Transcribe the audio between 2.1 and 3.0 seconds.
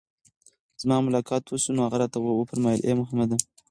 وفرمايل: اې